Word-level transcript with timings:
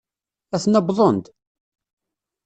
Aten-a 0.55 0.79
wwḍen-d! 0.83 1.25